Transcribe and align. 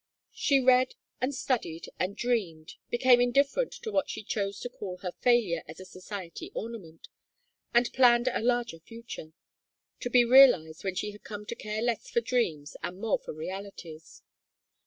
She 0.33 0.59
read 0.59 0.95
and 1.21 1.31
studied 1.31 1.87
and 1.99 2.17
dreamed, 2.17 2.73
became 2.89 3.21
indifferent 3.21 3.71
to 3.83 3.91
what 3.91 4.09
she 4.09 4.23
chose 4.23 4.59
to 4.61 4.69
call 4.69 4.97
her 5.03 5.13
failure 5.19 5.61
as 5.67 5.79
a 5.79 5.85
society 5.85 6.51
ornament, 6.55 7.07
and 7.71 7.93
planned 7.93 8.27
a 8.27 8.41
larger 8.41 8.79
future; 8.79 9.33
to 9.99 10.09
be 10.09 10.25
realized 10.25 10.83
when 10.83 10.95
she 10.95 11.11
had 11.11 11.23
come 11.23 11.45
to 11.45 11.55
care 11.55 11.83
less 11.83 12.09
for 12.09 12.19
dreams 12.21 12.75
and 12.81 12.97
more 12.99 13.19
for 13.19 13.33
realities. 13.35 14.23